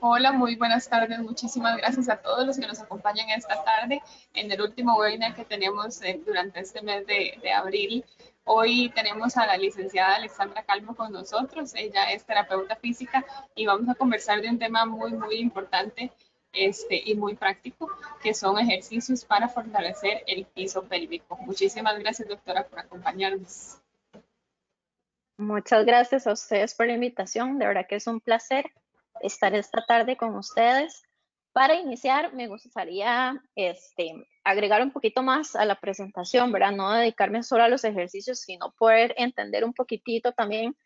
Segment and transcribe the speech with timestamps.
[0.00, 1.18] Hola, muy buenas tardes.
[1.18, 4.00] Muchísimas gracias a todos los que nos acompañan esta tarde
[4.32, 8.04] en el último webinar que tenemos eh, durante este mes de, abril.
[8.44, 11.74] Hoy tenemos a la licenciada Alexandra Calvo con nosotros.
[11.74, 13.26] Ella es terapeuta física
[13.56, 16.12] y vamos a conversar de un tema muy, muy importante
[16.52, 17.90] este, y muy práctico,
[18.22, 21.36] que son ejercicios para fortalecer el piso pélvico.
[21.38, 23.78] Muchísimas gracias, doctora, por acompañarnos.
[25.38, 27.58] Muchas gracias a ustedes por la invitación.
[27.58, 28.70] De verdad que es un placer
[29.20, 31.02] estar esta tarde con ustedes.
[31.52, 34.12] Para iniciar, me gustaría este,
[34.44, 36.72] agregar un poquito más a la presentación, ¿verdad?
[36.72, 40.76] No dedicarme solo a los ejercicios, sino poder entender un poquitito también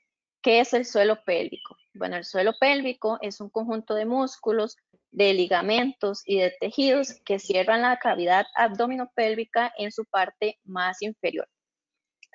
[0.43, 1.77] qué es el suelo pélvico.
[1.95, 4.77] Bueno, el suelo pélvico es un conjunto de músculos,
[5.11, 11.49] de ligamentos y de tejidos que cierran la cavidad abdominopélvica en su parte más inferior.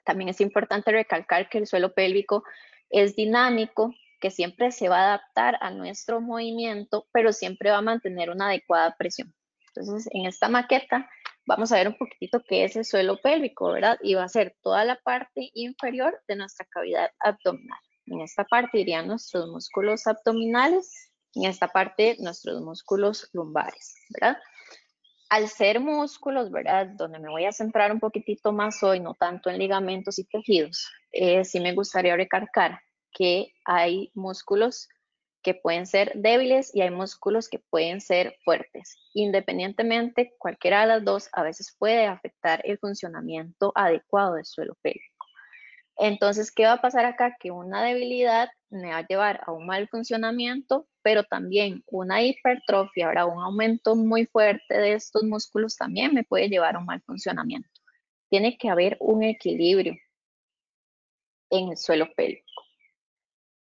[0.06, 2.44] También es importante recalcar que el suelo pélvico
[2.89, 7.82] es dinámico, que siempre se va a adaptar a nuestro movimiento, pero siempre va a
[7.82, 9.34] mantener una adecuada presión.
[9.76, 11.10] Entonces, en esta maqueta
[11.46, 13.98] vamos a ver un poquitito qué es el suelo pélvico, ¿verdad?
[14.02, 17.80] Y va a ser toda la parte inferior de nuestra cavidad abdominal.
[18.08, 24.38] En esta parte irían nuestros músculos abdominales, en esta parte nuestros músculos lumbares, ¿verdad?
[25.30, 26.88] Al ser músculos, ¿verdad?
[26.95, 30.90] Donde me voy a centrar un poquitito más hoy, no tanto en ligamentos y tejidos,
[31.12, 32.80] eh, sí me gustaría recalcar
[33.18, 34.90] que hay músculos
[35.42, 38.98] que pueden ser débiles y hay músculos que pueden ser fuertes.
[39.14, 45.26] Independientemente, cualquiera de las dos a veces puede afectar el funcionamiento adecuado del suelo pélvico.
[45.95, 47.36] Entonces, ¿qué va a pasar acá?
[47.40, 53.08] Que una debilidad me va a llevar a un mal funcionamiento, pero también una hipertrofia,
[53.08, 57.02] ahora un aumento muy fuerte de estos músculos también me puede llevar a un mal
[57.02, 57.70] funcionamiento.
[58.30, 59.95] Tiene que haber un equilibrio
[61.50, 62.47] en el suelo pélvico.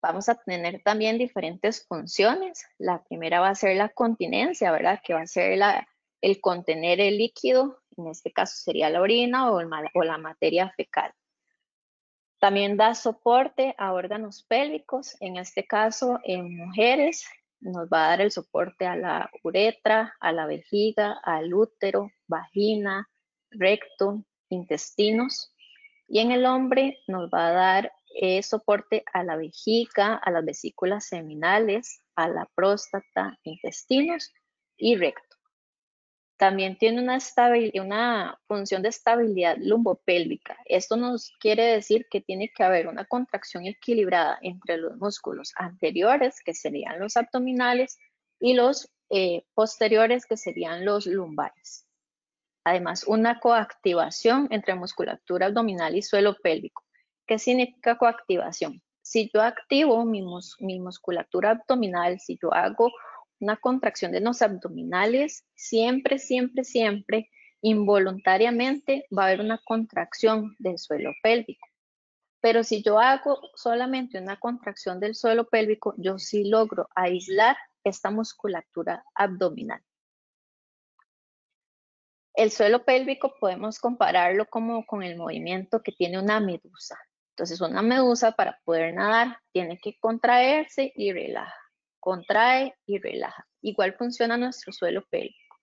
[0.03, 2.65] Vamos a tener también diferentes funciones.
[2.78, 5.00] La primera va a ser la continencia, ¿verdad?
[5.05, 5.87] Que va a ser la,
[6.21, 11.12] el contener el líquido, en este caso sería la orina o, o la materia fecal.
[12.39, 17.27] También da soporte a órganos pélvicos, en este caso en mujeres
[17.60, 23.09] nos va a dar el soporte a la uretra, a la vejiga, al útero, vagina,
[23.50, 25.53] recto, intestinos.
[26.09, 30.44] Y en el hombre nos va a dar eh, soporte a la vejiga, a las
[30.44, 34.32] vesículas seminales, a la próstata, intestinos
[34.76, 35.37] y recto.
[36.37, 40.56] También tiene una, función de estabilidad lumbopélvica.
[40.65, 46.41] Esto nos quiere decir que tiene que haber una contracción equilibrada entre los músculos anteriores,
[46.42, 47.98] que serían los abdominales,
[48.41, 51.87] y los eh, posteriores, que serían los lumbares.
[52.65, 56.84] Además, una coactivación entre musculatura abdominal y suelo pélvico.
[57.30, 58.82] ¿Qué significa coactivación?
[59.02, 60.20] Si yo activo mi,
[60.80, 62.91] musculatura abdominal, si yo hago
[63.38, 67.30] una contracción de los abdominales, siempre, siempre, siempre,
[67.60, 71.68] involuntariamente va a haber una contracción del suelo pélvico.
[72.41, 78.10] Pero si yo hago solamente una contracción del suelo pélvico, yo sí logro aislar esta
[78.10, 79.80] musculatura abdominal.
[82.34, 86.98] El suelo pélvico podemos compararlo como con el movimiento que tiene una medusa.
[87.41, 91.55] Entonces, una medusa para poder nadar tiene que contraerse y relajar
[92.01, 93.47] contrae y relaja.
[93.61, 95.56] Igual funciona nuestro suelo pélvico.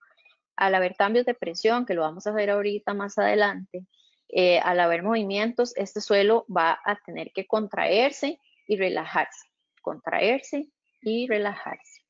[0.56, 3.86] Al haber cambios de presión, que lo vamos a ver ahorita más adelante,
[4.28, 9.48] eh, al haber movimientos, este suelo va a tener que contraerse y relajarse,
[9.82, 10.68] contraerse
[11.02, 12.02] y relajarse.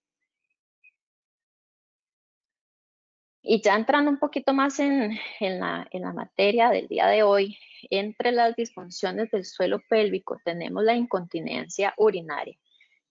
[3.43, 7.56] Y ya entrando un poquito más en la materia del día de hoy,
[7.91, 12.56] entre las disfunciones del suelo pélvico tenemos la incontinencia urinaria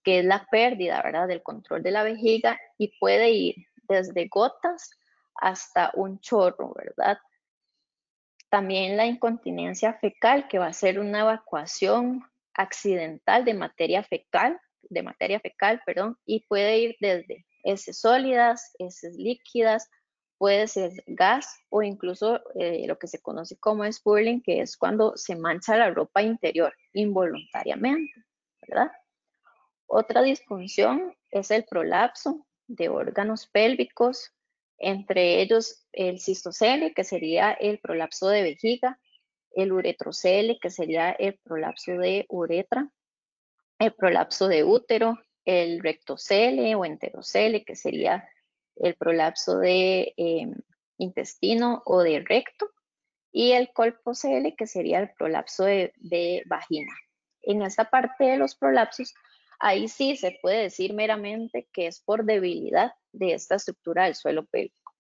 [0.07, 3.55] que es la pérdida, ¿verdad?, del control de la vejiga y puede ir
[3.89, 4.91] desde gotas
[5.35, 7.17] hasta un chorro, ¿verdad?
[8.47, 15.03] También la incontinencia fecal, que va a ser una evacuación accidental de materia fecal, de
[15.03, 19.89] materia fecal, perdón, y puede ir desde heces sólidas, heces líquidas,
[20.37, 25.17] puede ser gas o incluso eh, lo que se conoce como spurling, que es cuando
[25.17, 28.13] se mancha la ropa interior involuntariamente,
[28.67, 28.91] ¿verdad?
[29.87, 34.33] Otra disfunción es el prolapso de órganos pélvicos,
[34.77, 38.99] entre ellos el cistocele, que sería el prolapso de vejiga,
[39.51, 42.91] el uretrocele, que sería el prolapso de uretra,
[43.79, 48.27] el prolapso de útero, el rectocele o enterocele, que sería
[48.79, 50.53] el prolapso de em,
[50.97, 52.69] intestino o de recto,
[53.31, 56.93] y el colpocele, que sería el prolapso de vagina.
[57.41, 59.13] En esta parte de los prolapsos
[59.59, 64.45] ahí sí se puede decir meramente que es por debilidad de esta estructura del suelo
[64.45, 64.93] pélvico.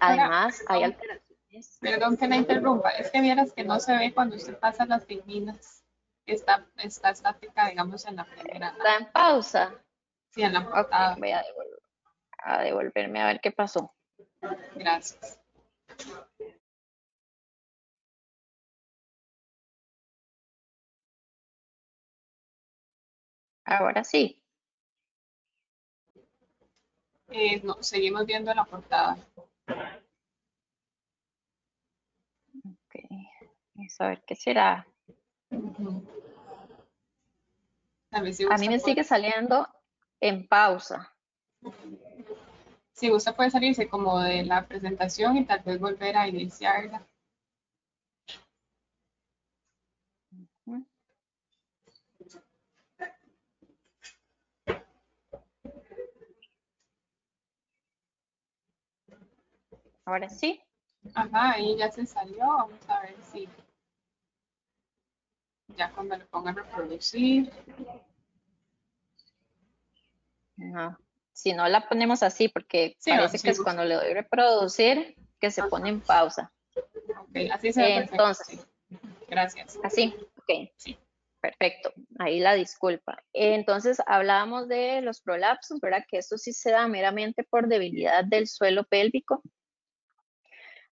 [0.00, 1.78] Además, hay alteraciones.
[1.80, 5.06] Perdón que me interrumpa, es que vieras que no se ve cuando usted pasa las
[5.06, 5.84] digninas.
[6.26, 8.68] Está, está estática, digamos, en la primera.
[8.76, 9.74] Está en pausa.
[10.30, 11.14] Sí, en la portada.
[11.16, 11.44] voy a,
[12.46, 13.92] a devolverme a ver qué pasó.
[14.76, 15.40] Gracias.
[23.64, 24.40] Ahora sí.
[27.28, 29.18] Eh, no, seguimos viendo la portada.
[32.64, 32.94] Ok.
[33.74, 34.86] Vamos a ver qué será.
[38.12, 38.20] A,
[38.58, 39.68] mí me sigue saliendo
[40.20, 41.12] en pausa.
[42.96, 47.06] Si usted puede salirse como de la presentación y tal vez volver a iniciarla.
[60.06, 60.58] Ahora sí.
[61.14, 62.38] Ajá, ahí ya se salió.
[62.38, 63.46] Vamos a ver si
[65.76, 67.50] ya cuando le ponga a reproducir.
[70.58, 70.96] No,
[71.36, 75.62] si no la ponemos así, porque parece que es cuando le doy reproducir que se
[75.64, 76.50] pone en pausa.
[77.20, 78.66] Ok, así se ve Entonces,
[79.28, 79.78] gracias.
[79.84, 80.70] Así, ok.
[80.76, 80.98] Sí.
[81.38, 83.22] Perfecto, ahí la disculpa.
[83.34, 86.04] Entonces hablábamos de los prolapsos, ¿verdad?
[86.08, 89.42] Que esto sí se da meramente por debilidad del suelo pélvico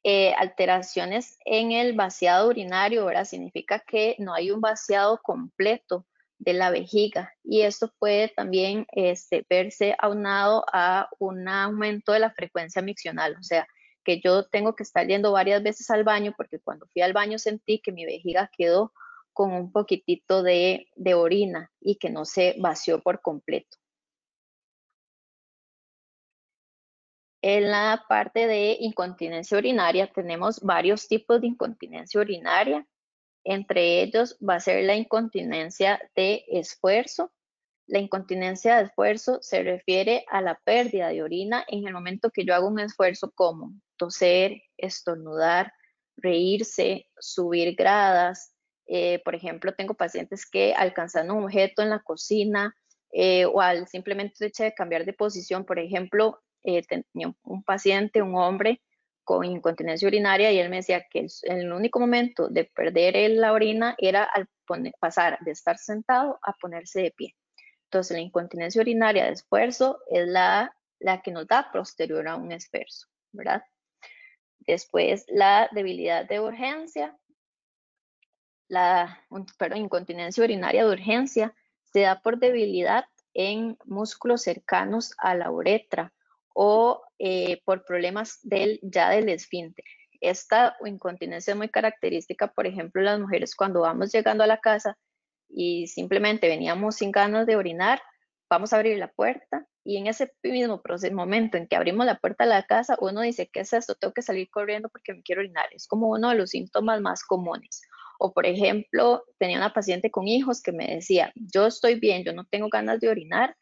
[0.04, 3.26] eh, alteraciones en el vaciado urinario, ¿verdad?
[3.26, 6.08] Significa que no hay un vaciado completo
[6.40, 12.32] de la vejiga y esto puede también este, verse aunado a un aumento de la
[12.32, 13.68] frecuencia miccional, o sea,
[14.04, 17.38] que yo tengo que estar yendo varias veces al baño porque cuando fui al baño
[17.38, 18.94] sentí que mi vejiga quedó
[19.34, 23.78] con un poquitito de orina y que no se vació por completo.
[27.42, 32.86] En la parte de incontinencia urinaria tenemos varios tipos de incontinencia urinaria.
[33.50, 37.32] Entre ellos va a ser la incontinencia de esfuerzo.
[37.88, 42.46] La incontinencia de esfuerzo se refiere a la pérdida de orina en el momento que
[42.46, 45.74] yo hago un esfuerzo como toser, estornudar,
[46.16, 48.54] reírse, subir gradas.
[48.86, 52.76] Eh, por ejemplo, tengo pacientes que alcanzan un objeto en la cocina
[53.12, 58.36] eh, o al simplemente de cambiar de posición, por ejemplo, eh, tenía un paciente, un
[58.36, 58.80] hombre
[59.24, 63.96] con incontinencia urinaria y él me decía que el, único momento de perder la orina
[63.98, 64.48] era al
[65.00, 67.36] pasar de estar sentado a ponerse de pie.
[67.86, 72.52] Entonces la incontinencia urinaria de esfuerzo es la, la que nos da posterior a un
[72.52, 73.64] esfuerzo, ¿verdad?
[74.60, 77.18] Después la debilidad de urgencia,
[78.68, 79.26] la
[79.58, 86.14] perdón, incontinencia urinaria de urgencia se da por debilidad en músculos cercanos a la uretra
[86.54, 89.86] o eh, por problemas del, ya del esfínter.
[90.22, 94.98] Esta incontinencia es muy característica, por ejemplo, las mujeres cuando vamos llegando a la casa
[95.48, 98.02] y simplemente veníamos sin ganas de orinar,
[98.50, 102.20] vamos a abrir la puerta y en ese mismo proceso, momento en que abrimos la
[102.20, 103.96] puerta de la casa, uno dice, ¿qué es esto?
[103.96, 105.66] Tengo que salir corriendo porque me quiero orinar.
[105.72, 107.82] Es como uno de los síntomas más comunes.
[108.20, 112.34] O por ejemplo, tenía una paciente con hijos que me decía, yo estoy bien, yo
[112.34, 113.56] no tengo ganas de orinar,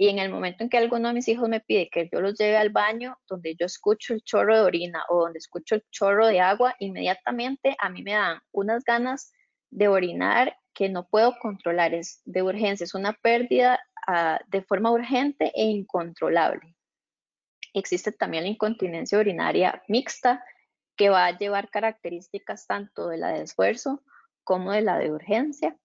[0.00, 2.38] y en el momento en que alguno de mis hijos me pide que yo los
[2.38, 6.28] lleve al baño, donde yo escucho el chorro de orina o donde escucho el chorro
[6.28, 9.32] de agua, inmediatamente a mí me dan unas ganas
[9.70, 11.94] de orinar que no puedo controlar.
[11.94, 16.76] Es de urgencia, es una pérdida ah, de forma urgente e incontrolable.
[17.74, 20.44] Existe también la incontinencia urinaria mixta,
[20.96, 24.04] que va a llevar características tanto de la de esfuerzo
[24.44, 25.76] como de la de urgencia.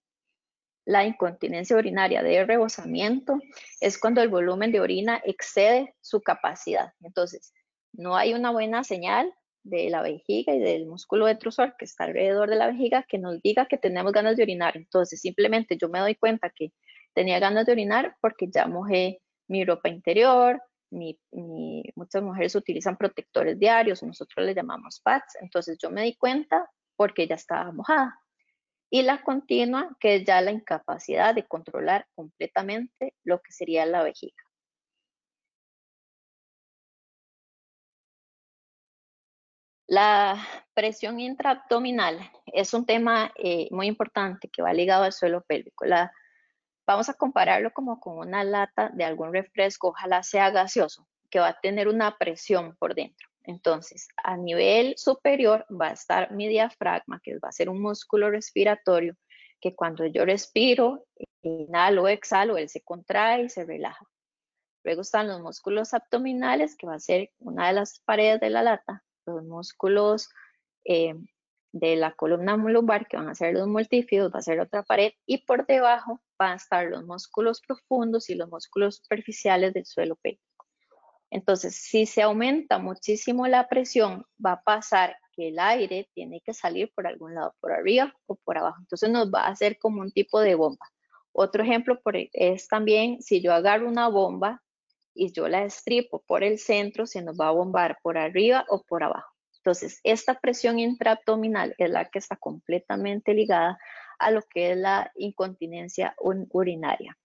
[0.86, 3.38] La incontinencia urinaria de rebosamiento
[3.80, 6.92] es cuando el volumen de orina excede su capacidad.
[7.00, 7.54] Entonces,
[7.92, 12.50] no hay una buena señal de la vejiga y del músculo detrusor que está alrededor
[12.50, 14.76] de la vejiga que nos diga que tenemos ganas de orinar.
[14.76, 16.72] Entonces, simplemente yo me doy cuenta que
[17.14, 20.60] tenía ganas de orinar porque ya mojé mi ropa interior,
[20.90, 25.38] muchas mujeres utilizan protectores diarios, nosotros le llamamos pads.
[25.40, 28.20] Entonces, yo me di cuenta porque ya estaba mojada
[28.90, 34.02] y la continua, que es ya la incapacidad de controlar completamente lo que sería la
[34.02, 34.42] vejiga.
[39.86, 40.38] La
[40.72, 45.84] presión intraabdominal es un tema eh, muy importante que va ligado al suelo pélvico.
[46.86, 51.48] Vamos a compararlo como con una lata de algún refresco, ojalá sea gaseoso, que va
[51.48, 53.28] a tener una presión por dentro.
[53.44, 58.30] Entonces, a nivel superior va a estar mi diafragma, que va a ser un músculo
[58.30, 59.16] respiratorio
[59.60, 61.06] que cuando yo respiro,
[61.42, 64.06] inhalo, exhalo, él se contrae y se relaja.
[64.84, 68.62] Luego están los músculos abdominales, que va a ser una de las paredes de la
[68.62, 70.28] lata, los músculos
[70.84, 71.14] eh,
[71.72, 75.12] de la columna lumbar, que van a ser los multífidos, va a ser otra pared,
[75.24, 80.16] y por debajo van a estar los músculos profundos y los músculos superficiales del suelo
[80.16, 80.53] pélvico.
[81.34, 86.54] Entonces, si se aumenta muchísimo la presión, va a pasar que el aire tiene que
[86.54, 88.76] salir por algún lado, por arriba o por abajo.
[88.78, 90.86] Entonces nos va a hacer como un tipo de bomba.
[91.32, 94.62] Otro ejemplo e, es también si yo agarro una bomba
[95.12, 98.84] y yo la estripo por el centro, se nos va a bombar por arriba o
[98.84, 99.32] por abajo.
[99.56, 103.76] Entonces, esta presión intraabdominal es la que está completamente ligada
[104.20, 107.18] a lo que es la incontinencia urinaria.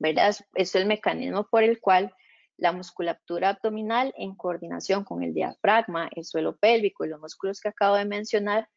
[0.00, 0.34] ¿Verdad?
[0.54, 2.12] Es el mecanismo por el cual
[2.60, 7.70] la musculatura abdominal en coordinación con el diafragma, el suelo pélvico y los músculos que
[7.70, 8.68] acabo de mencionar,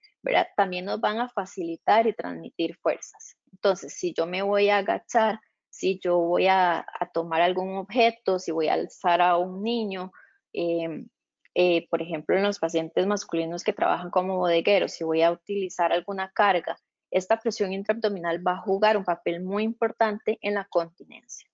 [0.55, 3.35] también nos van a facilitar y transmitir fuerzas.
[3.51, 8.51] Entonces, si yo me voy a agachar, si yo voy a, tomar algún objeto, si
[8.51, 10.11] voy a alzar a un niño,
[10.53, 11.09] em,
[11.55, 15.91] eh, por ejemplo, en los pacientes masculinos que trabajan como bodegueros, si voy a utilizar
[15.91, 16.77] alguna carga,
[17.11, 21.52] esta presión intraabdominal va a jugar un papel muy importante en la continencia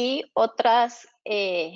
[0.00, 1.74] y otras, eh,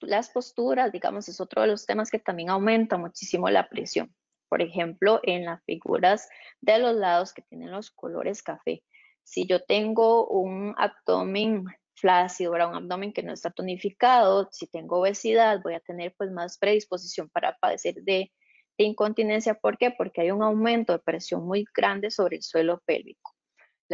[0.00, 4.12] las posturas, digamos, es otro de los temas que también aumenta muchísimo la presión.
[4.48, 6.28] Por ejemplo, en las figuras
[6.60, 8.82] de los lados que tienen los colores café.
[9.22, 15.62] Si yo tengo un abdomen flácido, un abdomen que no está tonificado, si tengo obesidad,
[15.62, 18.32] voy a tener pues más predisposición para padecer de,
[18.76, 19.54] de incontinencia.
[19.54, 19.92] ¿Por qué?
[19.92, 23.33] Porque hay un aumento de presión muy grande sobre el suelo pélvico.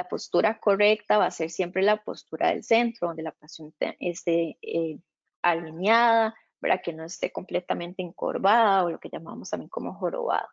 [0.00, 4.57] La postura correcta va a ser siempre la postura del centro, donde la paciente esté
[4.62, 4.99] eh,
[5.42, 6.80] alineada, ¿verdad?
[6.83, 10.49] que no esté completamente encorvada o lo que llamamos también como jorobada.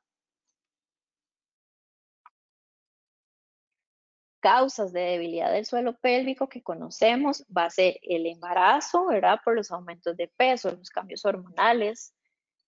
[4.42, 9.40] Causas de debilidad del suelo pélvico que conocemos va a ser el embarazo, ¿verdad?
[9.46, 12.14] Por los aumentos de peso, los cambios hormonales,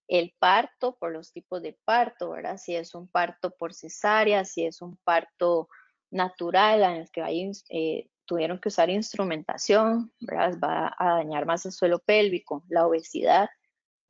[0.08, 2.56] el parto por los tipos de parto, ¿verdad?
[2.56, 5.68] Si es un parto por cesárea, si es un parto
[6.12, 7.22] natural en el que
[7.70, 13.50] eh, tuvieron que usar instrumentación, va a dañar más el suelo pélvico, la obesidad,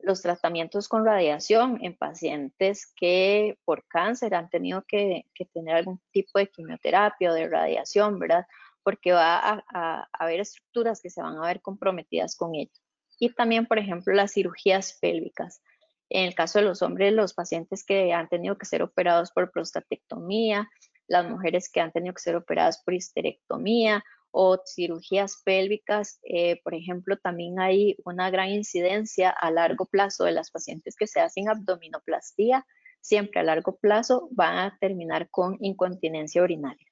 [0.02, 6.38] los tratamientos con radiación en pacientes que por cáncer han tenido que, tener algún tipo
[6.38, 8.46] de quimioterapia o de radiación, ¿verdad?
[8.82, 12.72] Porque va a, a, haber estructuras que se van a ver comprometidas con ello.
[13.18, 15.62] Y también, por ejemplo, las cirugías pélvicas.
[16.08, 19.50] En el caso de los hombres, los pacientes que han tenido que ser operados por
[19.50, 20.68] prostatectomía,
[21.10, 26.20] las mujeres que han tenido que ser operadas por histerectomía o cirugías pélvicas.
[26.22, 31.08] Eh, por ejemplo, también hay una gran incidencia a largo plazo de las pacientes que
[31.08, 32.64] se hacen abdominoplastía.
[33.00, 36.86] Siempre a largo plazo van a terminar con incontinencia urinaria.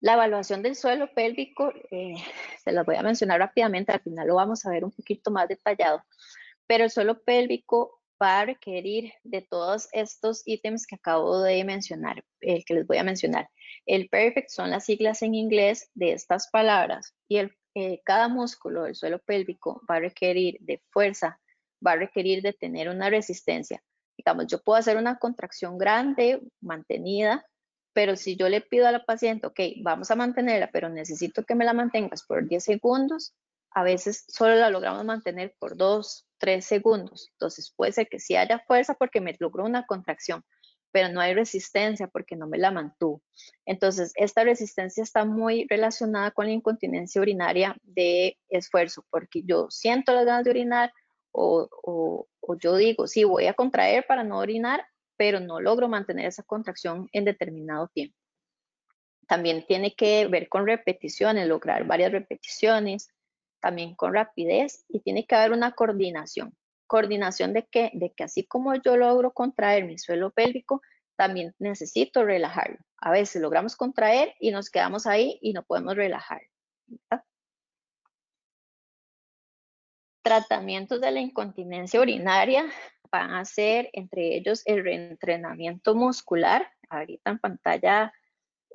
[0.00, 2.14] La evaluación del suelo pélvico, eh,
[2.62, 5.48] se las voy a mencionar rápidamente, al final lo vamos a ver un poquito más
[5.48, 6.04] detallado,
[6.68, 12.24] pero el suelo pélvico va a requerir de todos estos ítems que acabo de mencionar,
[12.40, 13.50] el que les voy a mencionar.
[13.84, 18.84] El perfect son las siglas en inglés de estas palabras y el, eh, cada músculo
[18.84, 21.40] del suelo pélvico va a requerir de fuerza,
[21.86, 23.82] va a requerir de tener una resistencia.
[24.16, 27.46] Digamos, yo puedo hacer una contracción grande, mantenida,
[27.92, 31.54] pero si yo le pido a la paciente, ok, vamos a mantenerla, pero necesito que
[31.54, 33.34] me la mantengas por 10 segundos,
[33.70, 37.28] a veces solo la logramos mantener por 2, tres segundos.
[37.32, 40.44] Entonces puede ser que sí haya fuerza porque me logró una contracción,
[40.92, 43.22] pero no hay resistencia porque no me la mantuvo.
[43.64, 50.12] Entonces, esta resistencia está muy relacionada con la incontinencia urinaria de esfuerzo, porque yo siento
[50.14, 50.92] las ganas de orinar
[51.32, 51.68] o,
[52.46, 56.42] o yo digo, sí, voy a contraer para no orinar, pero no logro mantener esa
[56.42, 58.16] contracción en determinado tiempo.
[59.26, 63.08] También tiene que ver con repeticiones, lograr varias repeticiones,
[63.60, 66.54] también con rapidez y tiene que haber una coordinación.
[66.86, 67.90] ¿Coordinación de qué?
[67.94, 70.82] De que así como yo logro contraer mi suelo pélvico,
[71.16, 72.78] también necesito relajarlo.
[72.98, 76.42] A veces logramos contraer y nos quedamos ahí y no podemos relajar.
[80.22, 82.66] Tratamientos de la incontinencia urinaria
[83.10, 86.68] van a ser entre ellos el reentrenamiento muscular.
[86.88, 88.12] Ahorita en pantalla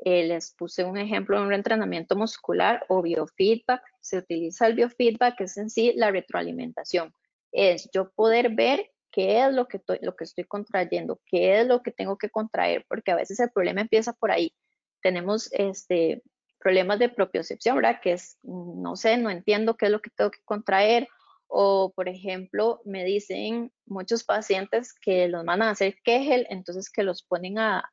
[0.01, 3.81] eh, les puse un ejemplo de un reentrenamiento muscular o biofeedback.
[3.99, 7.13] Se utiliza el biofeedback, que es en sí la retroalimentación.
[7.51, 11.91] Es yo poder ver qué es lo que, lo estoy contrayendo, qué es lo que
[11.91, 14.55] tengo que contraer, porque a veces el problema empieza por ahí.
[15.01, 16.23] Tenemos este,
[16.61, 17.99] problemas de propiocepción, ¿verdad?
[18.01, 21.07] Que es, no sé, no entiendo qué es lo que tengo que contraer,
[21.53, 27.03] O, por ejemplo, me dicen muchos pacientes que los mandan a hacer Kegel, entonces que
[27.03, 27.83] los ponen a,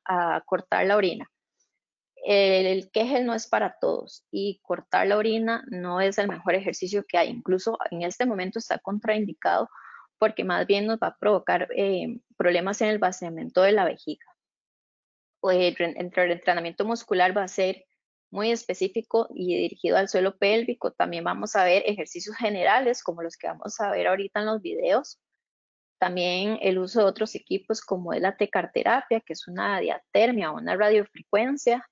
[0.46, 1.28] cortar la orina.
[2.30, 7.02] El, el no es para todos y cortar la orina no es el mejor ejercicio
[7.08, 7.30] que hay.
[7.30, 9.70] Incluso en este momento está contraindicado
[10.18, 14.26] porque más bien nos va a provocar eh, problemas en el vaciamiento de la vejiga.
[15.42, 17.86] El, el entrenamiento muscular va a ser
[18.30, 20.92] muy específico y dirigido al suelo pélvico.
[20.92, 24.60] También vamos a ver ejercicios generales como los que vamos a ver ahorita en los
[24.60, 25.18] videos.
[25.98, 30.58] También el uso de otros equipos como es la tecarterapia, que es una diatermia o
[30.58, 31.88] una radiofrecuencia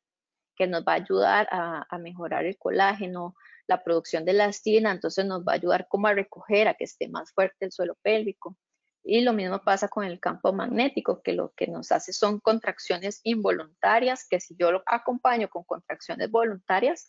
[0.56, 3.34] que nos va a ayudar a, mejorar el colágeno,
[3.66, 7.08] la producción de elastina, entonces nos va a ayudar como a recoger, a que esté
[7.08, 8.56] más fuerte el suelo pélvico.
[9.04, 13.20] Y lo mismo pasa con el campo magnético, que lo que nos hace son contracciones
[13.22, 17.08] involuntarias, que si yo lo acompaño con contracciones voluntarias,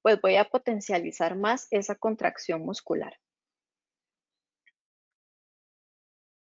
[0.00, 3.14] pues voy a potencializar más esa contracción muscular.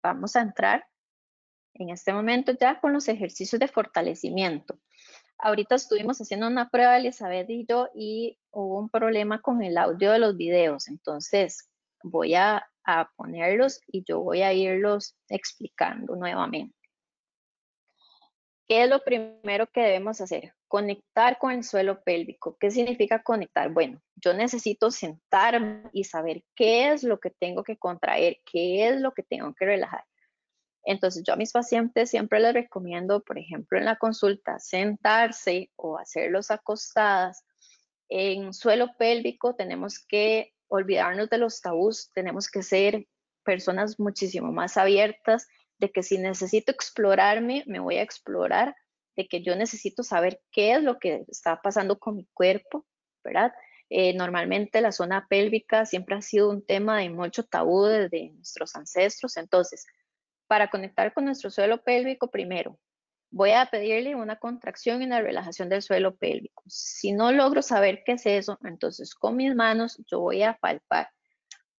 [0.02, 0.86] Vamos a entrar
[1.74, 4.78] en este momento ya con los ejercicios de fortalecimiento.
[5.42, 10.12] Ahorita estuvimos haciendo una prueba, Elizabeth y yo, y hubo un problema con el audio
[10.12, 10.88] de los videos.
[10.88, 11.68] Entonces,
[12.02, 16.76] voy a a ponerlos y yo voy a irlos explicando nuevamente.
[18.68, 20.54] ¿Qué es lo primero que debemos hacer?
[20.66, 22.56] Conectar con el suelo pélvico.
[22.58, 23.70] ¿Qué significa conectar?
[23.70, 29.00] Bueno, yo necesito sentarme y saber qué es lo que tengo que contraer, qué es
[29.00, 30.04] lo que tengo que relajar.
[30.84, 35.98] Entonces, yo a mis pacientes siempre les recomiendo, por ejemplo, en la consulta, sentarse o
[35.98, 37.44] hacerlos acostadas.
[38.08, 43.06] En suelo pélvico tenemos que olvidarnos de los tabús, tenemos que ser
[43.44, 45.46] personas muchísimo más abiertas,
[45.78, 48.74] de que si necesito explorarme, me voy a explorar,
[49.16, 52.86] de que yo necesito saber qué es lo que está pasando con mi cuerpo,
[53.24, 53.52] ¿verdad?
[53.90, 58.74] Eh, normalmente la zona pélvica siempre ha sido un tema de mucho tabú desde nuestros
[58.74, 59.84] ancestros, entonces,
[60.52, 62.78] para conectar con nuestro suelo pélvico, primero,
[63.30, 66.62] voy a pedirle una contracción y una relajación del suelo pélvico.
[66.66, 71.08] Si no logro saber qué es eso, entonces con mis manos yo voy a palpar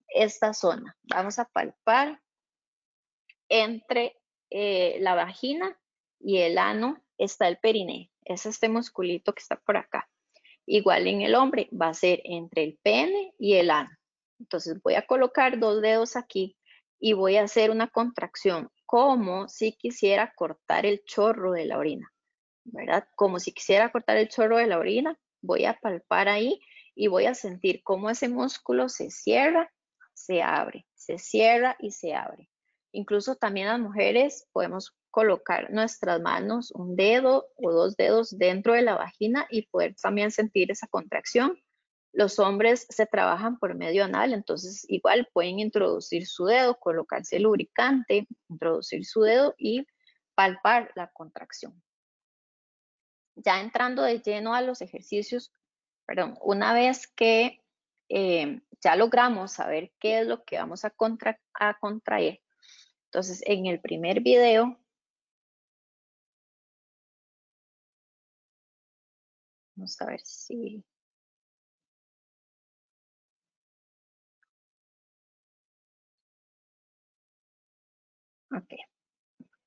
[0.08, 0.98] esta zona.
[1.04, 2.20] Vamos a palpar
[3.48, 5.80] entre eh, la vagina
[6.20, 8.10] y el ano está el perineo.
[8.26, 10.10] Es este musculito que está por acá.
[10.66, 13.96] Igual en el hombre va a ser entre el pene y el ano.
[14.40, 16.58] Entonces voy a colocar dos dedos aquí
[17.06, 22.10] y voy a hacer una contracción como si quisiera cortar el chorro de la orina,
[22.64, 23.10] ¿verdad?
[23.18, 26.62] Como si quisiera cortar el chorro de la orina, voy a palpar ahí
[26.96, 29.70] y voy a sentir cómo ese músculo se cierra,
[30.14, 32.50] se abre, se cierra y se abre.
[32.94, 38.82] Incluso también las mujeres podemos colocar nuestras manos, un dedo o dos dedos dentro de
[38.82, 41.60] la vagina y poder también sentir esa contracción
[42.14, 47.44] los hombres se trabajan por medio anal, entonces igual pueden introducir su dedo, colocarse el
[47.44, 49.86] lubricante, introducir su dedo y
[50.36, 51.82] palpar la contracción.
[53.36, 55.52] Ya entrando de lleno a los ejercicios,
[56.06, 57.60] perdón, una vez que
[58.10, 60.94] eh, ya logramos saber qué es lo que vamos a,
[61.60, 62.42] a contraer,
[63.06, 64.78] entonces en el primer video
[69.76, 70.84] Vamos a ver si
[78.56, 78.74] Ok,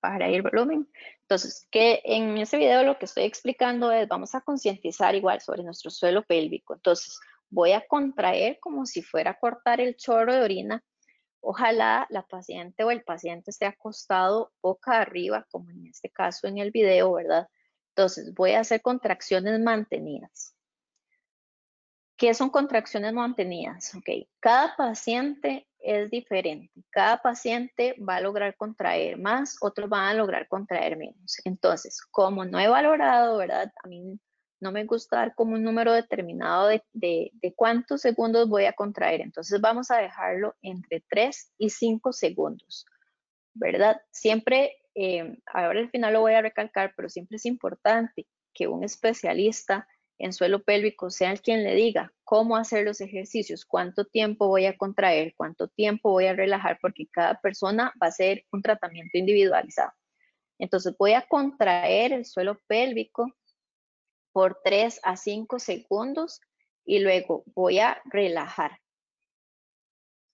[0.00, 0.88] para ir volumen.
[1.22, 5.64] Entonces, que en ese video lo que estoy explicando es, vamos a concientizar igual sobre
[5.64, 6.74] nuestro suelo pélvico.
[6.74, 7.18] Entonces,
[7.50, 10.84] voy a contraer como si fuera a cortar el chorro de orina.
[11.40, 16.58] Ojalá la paciente o el paciente esté acostado boca arriba, como en este caso en
[16.58, 17.48] el video, ¿verdad?
[17.90, 20.54] Entonces, voy a hacer contracciones mantenidas.
[22.16, 23.94] ¿Qué son contracciones mantenidas?
[23.94, 26.70] Ok, cada paciente es diferente.
[26.90, 31.36] Cada paciente va a lograr contraer más, otros van a lograr contraer menos.
[31.44, 33.72] Entonces, como no he valorado, ¿verdad?
[33.84, 34.18] A mí
[34.60, 39.20] no me gusta dar como un número determinado de, de, cuántos segundos voy a contraer.
[39.20, 42.84] Entonces, vamos a dejarlo entre 3 y 5 segundos,
[43.54, 44.00] ¿verdad?
[44.10, 48.82] Siempre, eh, ahora al final lo voy a recalcar, pero siempre es importante que un
[48.82, 49.86] especialista
[50.18, 54.66] en suelo pélvico sea el quien le diga cómo hacer los ejercicios, cuánto tiempo voy
[54.66, 59.18] a contraer, cuánto tiempo voy a relajar, porque cada persona va a hacer un tratamiento
[59.18, 59.92] individualizado.
[60.58, 63.32] Entonces voy a contraer el suelo pélvico
[64.32, 66.40] por 3 a 5 segundos
[66.84, 68.80] y luego voy a relajar.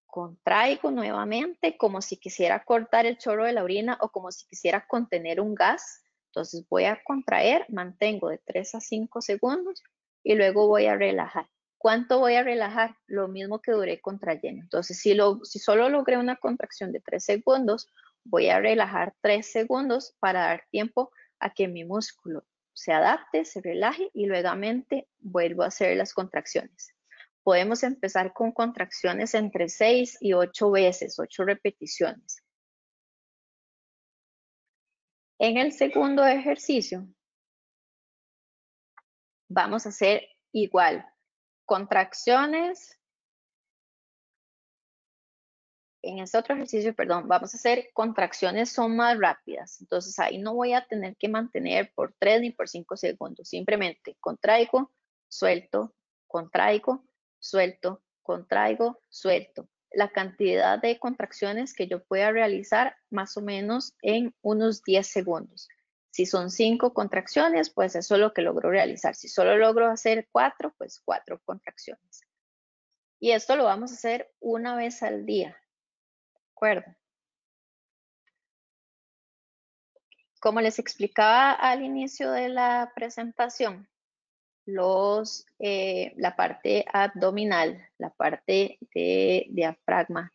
[0.07, 4.87] Contraigo nuevamente como si quisiera cortar el chorro de la orina o como si quisiera
[4.87, 6.02] contener un gas
[6.33, 9.83] entonces voy a contraer, mantengo de 3 a 5 segundos
[10.25, 11.47] y luego voy a relajar.
[11.77, 12.97] ¿Cuánto voy a relajar?
[13.07, 14.63] Lo mismo que duré contrayendo.
[14.63, 17.87] Entonces, si, lo, si solo logré una contracción de 3 segundos,
[18.25, 23.61] voy a relajar 3 segundos para dar tiempo a que mi músculo se adapte, se
[23.61, 24.49] relaje y luego
[25.19, 26.95] vuelvo a hacer las contracciones.
[27.43, 32.42] Podemos empezar con contracciones entre 6 y 8 veces, 8 repeticiones.
[35.43, 37.05] En el segundo ejercicio,
[39.49, 41.05] vamos a hacer igual,
[41.65, 42.97] contracciones.
[46.01, 49.81] En este otro ejercicio, perdón, vamos a hacer contracciones son más rápidas.
[49.81, 53.49] Entonces ahí no voy a tener que mantener por 3 ni por 5 segundos.
[53.49, 54.93] Simplemente contraigo,
[55.27, 55.93] suelto,
[56.29, 57.05] contraigo,
[57.41, 59.69] suelto, contraigo, suelto.
[59.93, 65.69] La cantidad de contracciones que yo pueda realizar más o menos en unos 10 segundos.
[66.13, 69.15] Si son cinco contracciones, pues eso es lo que logro realizar.
[69.15, 72.21] Si solo logro hacer cuatro, pues cuatro contracciones.
[73.19, 75.57] Y esto lo vamos a hacer una vez al día.
[76.35, 76.95] ¿De acuerdo?
[80.39, 83.89] Como les explicaba al inicio de la presentación,
[84.65, 90.33] los, eh, la parte abdominal, la parte de diafragma,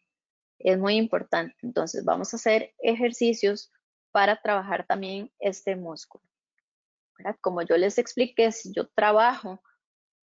[0.60, 1.56] es muy importante.
[1.62, 3.72] Entonces vamos a hacer ejercicios
[4.12, 6.24] para trabajar también este músculo.
[7.42, 9.62] Como yo les expliqué, si yo trabajo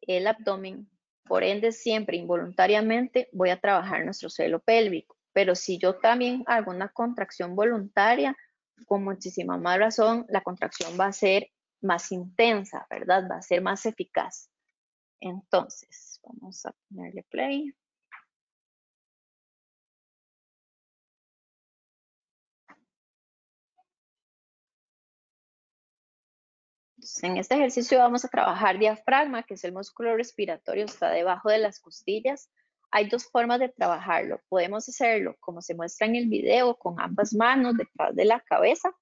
[0.03, 0.89] el abdomen,
[1.25, 5.17] por ende siempre involuntariamente voy a trabajar nuestro suelo pélvico.
[5.33, 8.37] Pero si yo también hago una contracción voluntaria,
[8.87, 11.51] con muchísima más razón, la contracción va a ser
[11.85, 13.29] más intensa, ¿verdad?
[13.31, 14.51] Va a ser más eficaz.
[15.21, 17.75] Entonces, vamos a ponerle play.
[27.23, 31.59] en este ejercicio vamos a trabajar diafragma, que es el músculo respiratorio, está debajo de
[31.59, 32.51] las costillas.
[32.91, 34.41] Hay dos formas de trabajarlo.
[34.49, 38.95] Podemos hacerlo como se muestra en el video, con ambas manos detrás de la cabeza,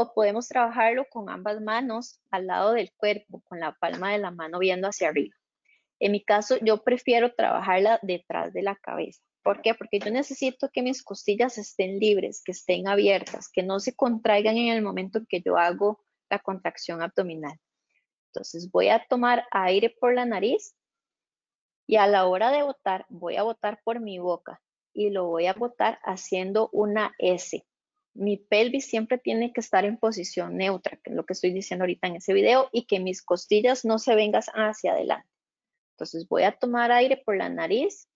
[0.00, 4.30] o podemos trabajarlo con ambas manos al lado del cuerpo, con la palma de la
[4.30, 5.34] mano viendo hacia arriba.
[5.98, 9.20] En mi caso, yo prefiero trabajarla detrás de la cabeza.
[9.42, 9.74] ¿Por qué?
[9.74, 14.56] Porque yo necesito que mis costillas estén libres, que estén abiertas, que no se contraigan
[14.56, 17.58] en el momento en que yo hago la contracción abdominal.
[18.28, 20.76] Entonces voy a tomar aire por la nariz
[21.88, 25.46] y a la hora de botar voy a botar por mi boca y lo voy
[25.46, 27.66] a botar haciendo una S.
[28.18, 31.84] Mi pelvis siempre tiene que estar en posición neutra, que es lo que estoy diciendo
[31.84, 35.28] ahorita en ese video, y que mis costillas no se vengan hacia adelante.
[35.92, 38.08] Entonces voy a tomar aire por la nariz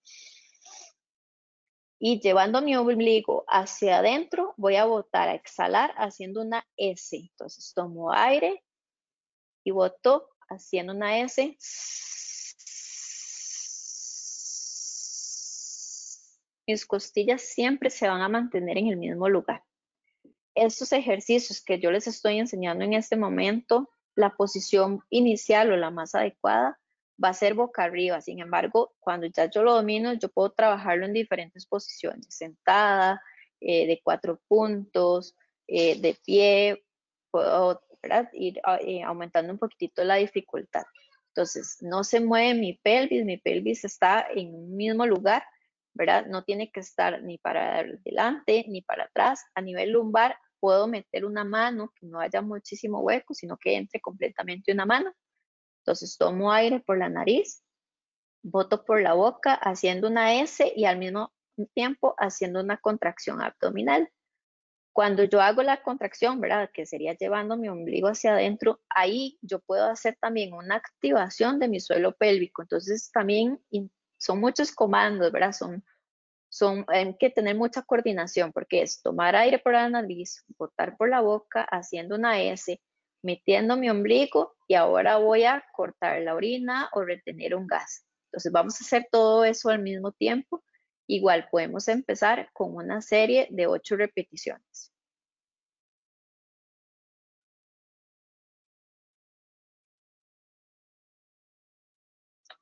[2.00, 7.16] y llevando mi ombligo hacia adentro, voy a botar, a exhalar haciendo una S.
[7.16, 8.64] Entonces tomo aire
[9.62, 11.56] y boto haciendo una S.
[16.66, 19.62] Mis costillas siempre se van a mantener en el mismo lugar.
[20.62, 25.90] Estos ejercicios que yo les estoy enseñando en este momento, la posición inicial o la
[25.90, 26.78] más adecuada
[27.22, 28.20] va a ser boca arriba.
[28.20, 33.20] Sin embargo, cuando ya yo lo domino, yo puedo trabajarlo en diferentes posiciones, sentada,
[33.60, 35.34] eh, de cuatro puntos,
[35.66, 36.84] eh, de pie,
[37.32, 37.82] puedo
[38.32, 40.84] ir ah, eh, aumentando un poquitito la dificultad.
[41.28, 45.42] Entonces, no se mueve mi pelvis, mi pelvis está en un mismo lugar,
[45.92, 46.26] ¿verdad?
[46.26, 49.44] No tiene que estar ni para adelante ni para atrás.
[49.56, 54.00] A nivel lumbar, puedo meter una mano, que no haya muchísimo hueco, sino que entre
[54.00, 55.12] completamente una mano
[55.82, 57.62] entonces tomo aire por la nariz,
[58.42, 61.32] boto por la boca haciendo una S y al mismo
[61.74, 64.08] tiempo haciendo una contracción abdominal.
[64.94, 66.70] Cuando yo hago la contracción, ¿verdad?
[66.72, 71.68] Que sería llevando mi ombligo hacia adentro, ahí yo puedo hacer también una activación de
[71.68, 72.62] mi suelo pélvico.
[72.62, 73.58] Entonces también
[74.18, 75.52] son muchos comandos, ¿verdad?
[75.52, 75.82] Son,
[76.52, 81.08] son, hay que tener mucha coordinación porque es tomar aire por la nariz, botar por
[81.08, 82.78] la boca haciendo una S,
[83.22, 88.04] metiendo mi ombligo y ahora voy a cortar la orina o retener un gas.
[88.26, 90.62] Entonces vamos a hacer todo eso al mismo tiempo.
[91.06, 94.92] Igual podemos empezar con una serie de ocho repeticiones.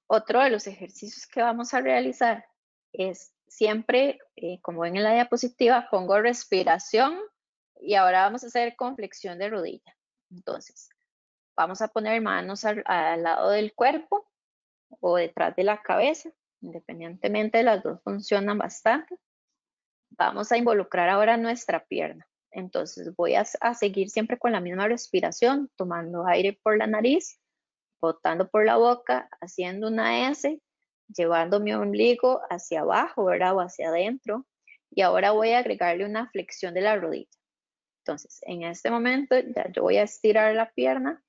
[0.06, 2.44] Otro de los ejercicios que vamos a realizar
[2.92, 7.18] es siempre, eh, como ven en la diapositiva, pongo respiración
[7.80, 9.96] y ahora vamos a hacer con flexión de rodilla.
[10.30, 10.88] Entonces,
[11.56, 12.84] vamos a poner manos al,
[13.22, 14.30] lado del cuerpo
[15.00, 19.18] o detrás de la cabeza, independientemente las dos funcionan bastante.
[20.10, 22.26] Vamos a involucrar ahora nuestra pierna.
[22.52, 27.40] Entonces voy a, a, seguir siempre con la misma respiración, tomando aire por la nariz,
[28.00, 30.60] botando por la boca, haciendo una S,
[31.14, 33.56] llevando mi ombligo hacia abajo, ¿verdad?
[33.56, 34.46] O hacia adentro.
[34.90, 37.30] Y ahora voy a agregarle una flexión de la rodilla.
[38.04, 41.22] Entonces, en este momento ya yo voy a estirar la pierna.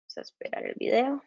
[0.00, 1.22] Vamos a esperar el video.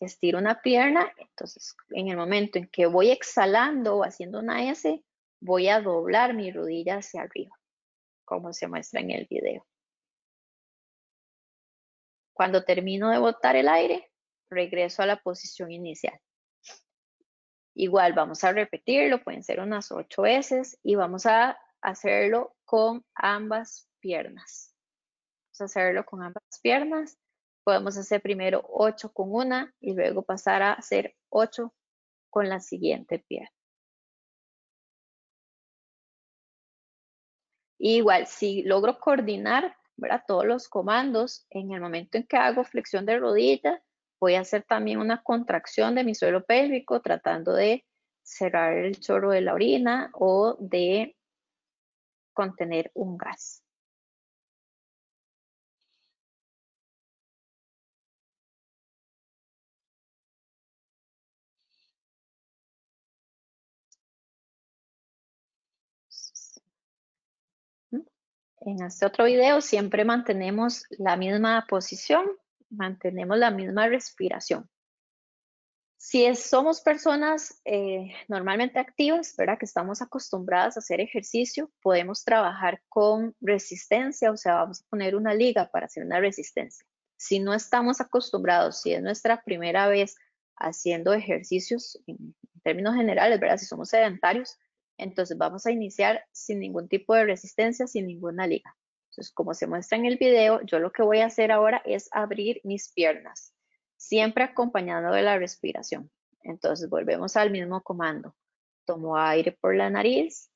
[0.00, 5.00] Estiro una pierna, entonces en el momento en que voy exhalando o haciendo una S,
[5.40, 7.56] voy a doblar mi rodilla hacia arriba,
[8.24, 9.64] como se muestra en el video.
[12.32, 14.11] Cuando termino de botar el aire,
[14.52, 16.18] regreso a la posición inicial.
[17.74, 23.88] Igual vamos a repetirlo, pueden ser unas ocho veces y vamos a hacerlo con ambas
[23.98, 24.76] piernas.
[25.46, 27.18] Vamos a hacerlo con ambas piernas.
[27.64, 31.74] Podemos hacer primero ocho con una y luego pasar a hacer ocho
[32.30, 33.50] con la siguiente pierna.
[37.78, 39.76] Igual, si logro coordinar
[40.26, 43.82] todos los comandos, en el momento en que hago flexión de rodilla,
[44.22, 47.84] voy a hacer también una contracción de mi suelo pélvico tratando de
[48.22, 51.16] cerrar el chorro de la orina o de
[52.32, 53.64] contener un gas.
[68.60, 72.24] En este otro video siempre mantenemos la misma posición,
[72.72, 74.68] mantenemos la misma respiración.
[75.96, 79.56] Si somos personas eh, normalmente activas, ¿verdad?
[79.56, 85.14] Que estamos acostumbradas a hacer ejercicio, podemos trabajar con resistencia, o sea, vamos a poner
[85.14, 86.84] una liga para hacer una resistencia.
[87.16, 90.16] Si no estamos acostumbrados, si es nuestra primera vez
[90.56, 93.58] haciendo ejercicios en términos generales, ¿verdad?
[93.58, 94.58] Si somos sedentarios,
[94.98, 98.76] entonces vamos a iniciar sin ningún tipo de resistencia, sin ninguna liga.
[99.12, 102.08] Entonces, como se muestra en el video, yo lo que voy a hacer ahora es
[102.12, 103.54] abrir mis piernas,
[103.98, 106.10] siempre acompañado de la respiración.
[106.40, 108.34] Entonces, volvemos al mismo comando.
[108.86, 110.50] Tomo aire por la nariz,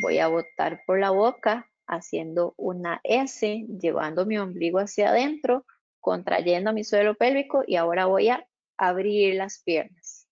[0.00, 5.66] voy a botar por la boca, haciendo una S, llevando mi ombligo hacia adentro,
[5.98, 10.28] contrayendo mi suelo pélvico y ahora voy a abrir las piernas.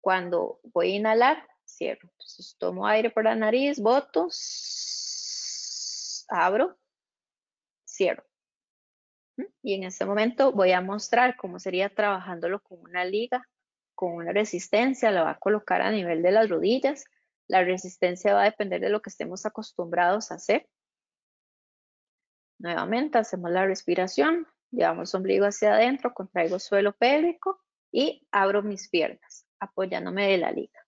[0.00, 2.08] Cuando voy a inhalar, cierro.
[2.10, 4.26] Entonces tomo aire por la nariz, boto,
[6.28, 6.78] abro,
[7.86, 8.24] cierro.
[9.36, 9.44] ¿Mm?
[9.62, 13.48] Y en este momento voy a mostrar cómo sería trabajándolo con una liga,
[13.94, 17.04] con una resistencia, la va a colocar a nivel de las rodillas.
[17.48, 20.68] La resistencia va a depender de lo que estemos acostumbrados a hacer.
[22.58, 29.46] Nuevamente hacemos la respiración, llevamos ombligo hacia adentro, contraigo suelo pélvico y abro mis piernas
[29.60, 30.80] apoyándome de la liga.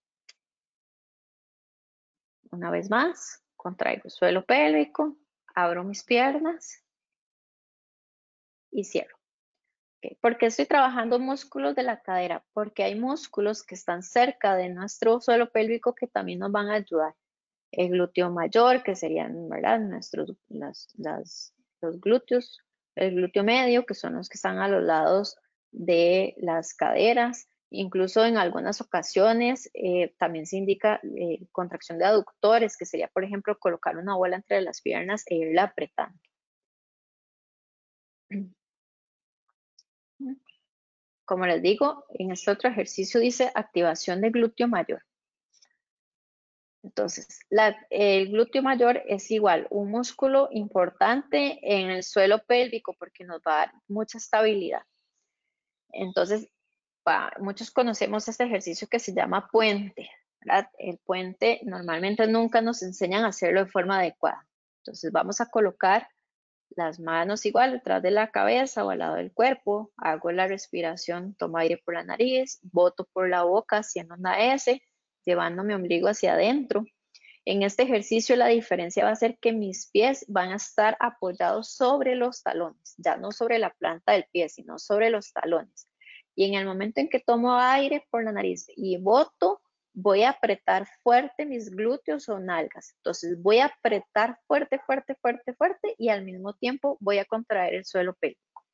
[2.50, 5.16] Una vez más, contraigo el suelo pélvico,
[5.54, 6.84] abro mis piernas
[8.70, 9.16] y cierro.
[10.20, 12.44] ¿Por qué estoy trabajando músculos de la cadera?
[12.54, 16.74] Porque hay músculos que están cerca de nuestro suelo pélvico que también nos van a
[16.74, 17.14] ayudar.
[17.70, 19.48] El glúteo mayor, que serían.
[19.48, 22.58] Nuestros, los glúteos,
[22.94, 25.36] el glúteo medio, que son los que están a los lados
[25.70, 32.76] de las caderas, Incluso en algunas ocasiones eh, también se indica eh, contracción de aductores,
[32.76, 36.18] que sería, por ejemplo, colocar una bola entre las piernas e irla apretando.
[41.24, 45.04] Como les digo, en este otro ejercicio dice activación de glúteo mayor.
[46.82, 47.40] Entonces,
[47.90, 53.54] el glúteo mayor es igual un músculo importante en el suelo pélvico porque nos va
[53.54, 54.82] a dar mucha estabilidad.
[55.92, 56.48] Entonces,
[57.40, 60.10] muchos conocemos este ejercicio que se llama puente.
[60.78, 64.46] El puente normalmente nunca nos enseñan a hacerlo de forma adecuada.
[64.78, 66.08] Entonces vamos a colocar
[66.70, 69.92] las manos igual detrás de la cabeza o al lado del cuerpo.
[69.96, 74.82] Hago la respiración, tomo aire por la nariz, boto por la boca haciendo una S,
[75.24, 76.84] llevando mi ombligo hacia adentro.
[77.44, 81.70] En este ejercicio la diferencia va a ser que mis pies van a estar apoyados
[81.70, 85.89] sobre los talones, ya no sobre la planta del pie, sino sobre los talones.
[86.34, 89.60] Y en el momento en que tomo aire por la nariz y boto,
[89.92, 92.94] voy a apretar fuerte mis glúteos o nalgas.
[92.96, 97.74] Entonces voy a apretar fuerte, fuerte, fuerte, fuerte y al mismo tiempo voy a contraer
[97.74, 98.64] el suelo pélvico.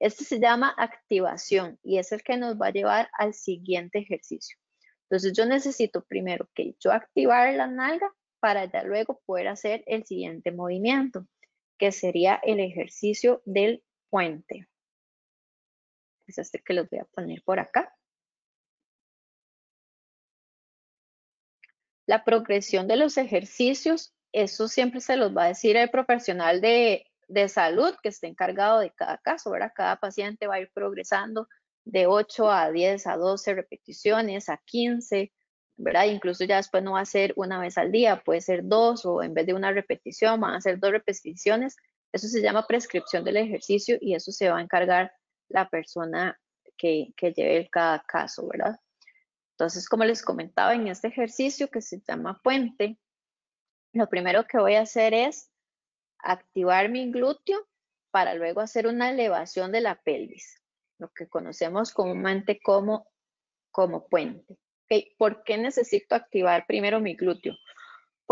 [0.00, 4.56] Este se llama activación y es el que nos va a llevar al siguiente ejercicio.
[5.04, 10.04] Entonces yo necesito primero que yo activar la nalga para ya luego poder hacer el
[10.04, 11.26] siguiente movimiento,
[11.78, 14.66] que sería el ejercicio del puente
[16.32, 17.94] es este que los voy a poner por acá.
[22.06, 27.06] La progresión de los ejercicios, eso siempre se los va a decir el profesional de,
[27.48, 29.72] salud que esté encargado de cada caso, ¿verdad?
[29.74, 31.48] Cada paciente va a ir progresando
[31.84, 35.32] de 8 a 10 a 12 repeticiones, a 15,
[35.76, 36.04] ¿verdad?
[36.06, 39.22] Incluso ya después no va a ser una vez al día, puede ser dos o
[39.22, 41.76] en vez de una repetición van a ser dos repeticiones.
[42.12, 45.12] Eso se llama prescripción del ejercicio y eso se va a encargar
[45.52, 46.38] la persona
[46.76, 48.78] que, que lleve cada caso, ¿verdad?
[49.52, 52.98] Entonces, como les comentaba, en este ejercicio que se llama puente,
[53.92, 55.50] lo primero que voy a hacer es
[56.18, 57.66] activar mi glúteo
[58.10, 60.62] para luego hacer una elevación de la pelvis,
[60.98, 63.06] lo que conocemos comúnmente como,
[63.70, 64.58] como puente.
[65.16, 67.54] ¿Por qué necesito activar primero mi glúteo?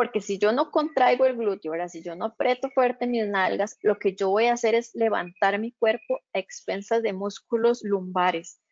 [0.00, 3.76] Porque si yo no contraigo el glúteo, ahora si yo no aprieto fuerte mis nalgas,
[3.82, 8.62] lo que yo voy a hacer es levantar mi cuerpo a expensas de músculos lumbares.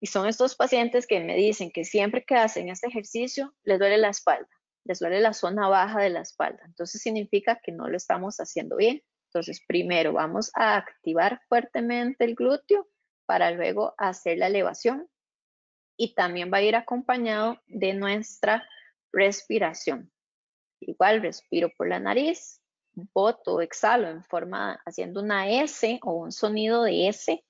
[0.00, 3.96] Y son estos pacientes que me dicen que siempre que hacen este ejercicio les duele
[3.96, 4.50] la espalda,
[4.84, 6.62] les duele la zona baja de la espalda.
[6.66, 9.02] Entonces significa que no lo estamos haciendo bien.
[9.28, 12.86] Entonces, primero vamos a activar fuertemente el glúteo
[13.24, 15.08] para luego hacer la elevación
[15.96, 18.68] y también va a ir acompañado de nuestra
[19.10, 20.12] respiración.
[20.80, 22.60] Igual respiro por la nariz,
[22.92, 27.44] boto, exhalo en forma haciendo una S o un sonido de S.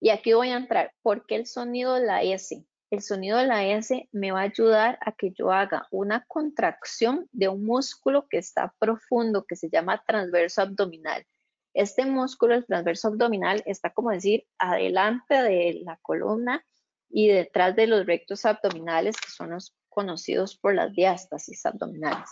[0.00, 0.92] Y aquí voy a entrar.
[1.02, 2.64] ¿Por qué el sonido de la S?
[2.90, 7.28] El sonido de la S me va a ayudar a que yo haga una contracción
[7.32, 11.26] de un músculo que está profundo, que se llama transverso abdominal.
[11.74, 16.64] Este músculo, el transverso abdominal, está como decir adelante de la columna
[17.08, 22.28] y detrás de los rectos abdominales, que son los conocidos por las diástasis abdominales.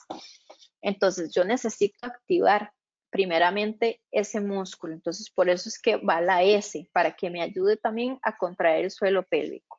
[0.83, 2.71] Entonces, yo necesito activar
[3.09, 4.93] primeramente ese músculo.
[4.93, 8.85] Entonces, por eso es que va la S, para que me ayude también a contraer
[8.85, 9.79] el suelo pélvico.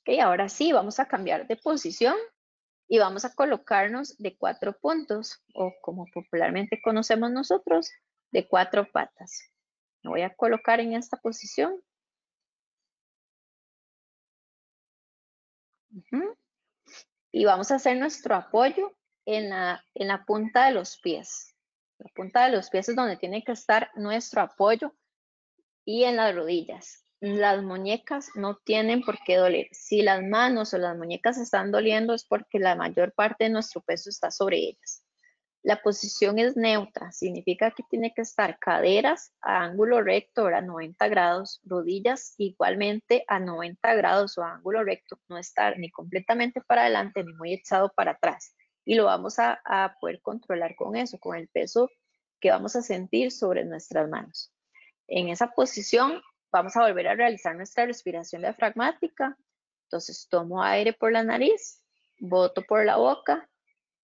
[0.00, 2.14] Ok, ahora sí, vamos a cambiar de posición
[2.88, 7.90] y vamos a colocarnos de cuatro puntos o como popularmente conocemos nosotros,
[8.30, 9.50] de cuatro patas.
[10.04, 11.82] Me voy a colocar en esta posición.
[17.30, 21.54] Y vamos a hacer nuestro apoyo en la, en la punta de los pies.
[21.98, 24.94] La punta de los pies es donde tiene que estar nuestro apoyo
[25.84, 29.68] y en las rodillas las muñecas no tienen por qué doler.
[29.70, 33.80] Si las manos o las muñecas están doliendo es porque la mayor parte de nuestro
[33.80, 35.04] peso está sobre ellas.
[35.62, 41.08] La posición es neutra, significa que tiene que estar caderas a ángulo recto, a 90
[41.08, 47.22] grados, rodillas igualmente a 90 grados o ángulo recto, no estar ni completamente para adelante
[47.22, 48.56] ni muy echado para atrás.
[48.84, 51.88] Y lo vamos a, a poder controlar con eso, con el peso
[52.40, 54.52] que vamos a sentir sobre nuestras manos.
[55.06, 56.20] En esa posición
[56.52, 59.38] Vamos a volver a realizar nuestra respiración diafragmática.
[59.84, 61.82] Entonces tomo aire por la nariz,
[62.18, 63.48] boto por la boca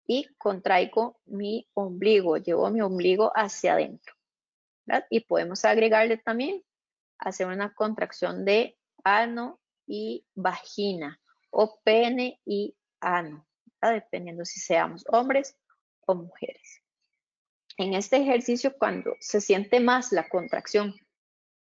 [0.09, 4.15] y contraigo mi ombligo, llevo mi ombligo hacia adentro.
[5.11, 6.65] Y podemos agregarle también,
[7.19, 13.47] hacer una contracción de ano y vagina o pene y ano,
[13.83, 15.59] dependiendo si seamos hombres
[16.07, 16.83] o mujeres.
[17.77, 20.95] En este ejercicio, cuando se siente más la contracción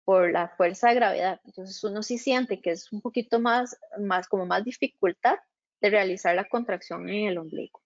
[0.05, 1.41] por la fuerza de gravedad.
[1.45, 5.39] Entonces uno sí siente que es un poquito más, más como más dificultad
[5.81, 7.82] de realizar la contracción en el ombligo.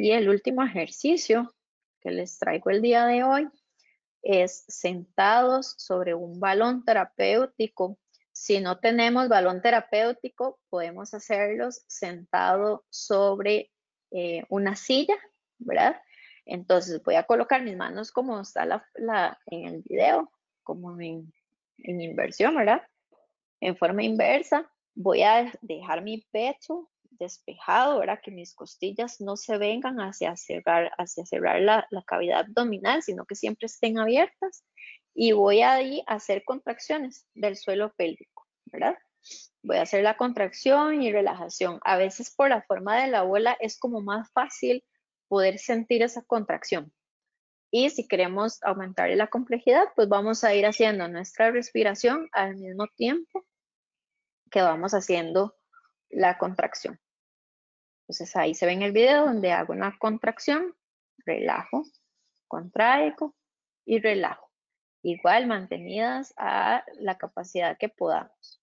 [0.00, 1.52] Y el último ejercicio
[2.00, 3.48] que les traigo el día de hoy
[4.22, 7.98] es sentados sobre un balón terapéutico.
[8.30, 13.72] Si no tenemos balón terapéutico, podemos hacerlos sentado sobre
[14.12, 15.16] eh, una silla,
[15.58, 16.00] ¿verdad?
[16.46, 20.30] Entonces voy a colocar mis manos como está la, en el video,
[20.62, 21.32] como en,
[21.76, 22.82] inversión, ¿verdad?
[23.60, 24.70] En forma inversa.
[24.94, 28.20] Voy a dejar mi pecho despejado, ¿verdad?
[28.22, 33.34] Que mis costillas no se vengan hacia cerrar, hacia cerrar la, cavidad abdominal, sino que
[33.34, 34.64] siempre estén abiertas.
[35.14, 38.96] Y voy ahí a hacer contracciones del suelo pélvico, ¿verdad?
[39.62, 41.80] Voy a hacer la contracción y relajación.
[41.84, 44.84] A veces por la forma de la bola es como más fácil
[45.28, 46.92] poder sentir esa contracción.
[47.70, 52.86] Y si queremos aumentar la complejidad, pues vamos a ir haciendo nuestra respiración al mismo
[52.96, 53.44] tiempo
[54.50, 55.54] que vamos haciendo
[56.08, 56.98] la contracción.
[58.08, 60.74] Entonces ahí se ve en el video donde hago una contracción,
[61.26, 61.84] relajo,
[62.46, 63.36] contraigo
[63.84, 64.50] y relajo.
[65.02, 68.62] Igual mantenidas a la capacidad que podamos.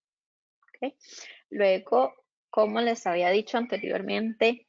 [1.52, 2.14] Luego,
[2.50, 4.68] como les había dicho anteriormente,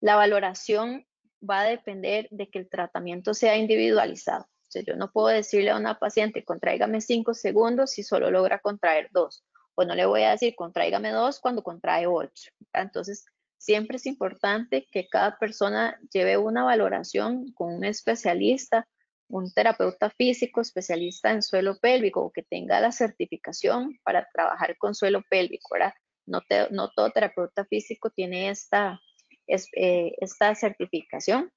[0.00, 1.06] la valoración
[1.48, 4.46] va a depender de que el tratamiento sea individualizado.
[4.86, 9.44] yo no puedo decirle a una paciente, contráigame cinco segundos si solo logra contraer dos.
[9.74, 12.50] O no le voy a decir, contráigame dos cuando contrae ocho.
[12.72, 13.26] Entonces,
[13.58, 18.86] siempre es importante que cada persona lleve una valoración con un especialista
[19.28, 24.94] un terapeuta físico especialista en suelo pélvico o que tenga la certificación para trabajar con
[24.94, 25.94] suelo pélvico, ¿verdad?
[26.26, 26.42] No,
[26.90, 29.00] todo terapeuta físico tiene esta,
[29.46, 31.52] eh, esta certificación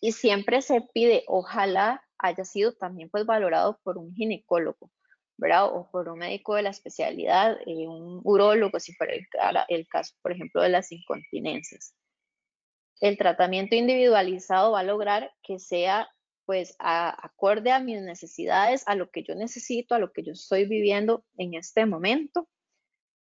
[0.00, 4.90] y siempre se pide, ojalá haya sido también pues valorado por un ginecólogo,
[5.38, 5.66] ¿verdad?
[5.66, 9.26] O por un médico de la especialidad, eh, un urólogo, si fuera el,
[9.68, 11.94] el caso, por ejemplo, de las incontinencias.
[13.00, 16.10] El tratamiento individualizado va a lograr que sea
[16.44, 20.64] pues acorde a mis necesidades, a lo que yo necesito, a lo que yo estoy
[20.64, 22.48] viviendo en este momento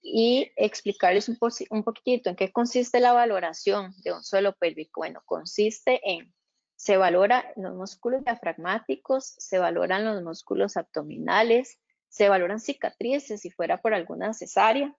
[0.00, 1.36] y explicarles un,
[1.70, 5.00] un poquitito en qué consiste la valoración de un suelo pélvico.
[5.00, 6.32] Bueno, consiste en,
[6.76, 13.78] se valora los músculos diafragmáticos, se valoran los músculos abdominales, se valoran cicatrices si fuera
[13.78, 14.94] por alguna cesárea.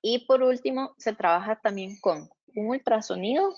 [0.00, 3.54] Y por último, se trabaja también con un ultrasonido.